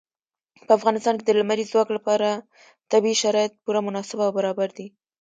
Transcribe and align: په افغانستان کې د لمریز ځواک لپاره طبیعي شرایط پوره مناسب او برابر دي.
په 0.65 0.71
افغانستان 0.77 1.13
کې 1.17 1.25
د 1.25 1.31
لمریز 1.39 1.67
ځواک 1.73 1.89
لپاره 1.97 2.27
طبیعي 2.91 3.15
شرایط 3.23 3.51
پوره 3.63 3.79
مناسب 3.87 4.19
او 4.25 4.31
برابر 4.37 4.69
دي. 4.77 4.87